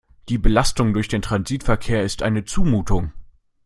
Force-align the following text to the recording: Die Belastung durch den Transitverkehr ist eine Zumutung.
Die 0.29 0.39
Belastung 0.39 0.93
durch 0.95 1.09
den 1.09 1.21
Transitverkehr 1.21 2.01
ist 2.01 2.23
eine 2.23 2.43
Zumutung. 2.43 3.13